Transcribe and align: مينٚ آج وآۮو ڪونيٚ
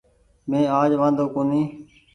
مينٚ 0.49 0.71
آج 0.79 0.91
وآۮو 1.01 1.25
ڪونيٚ 1.33 1.67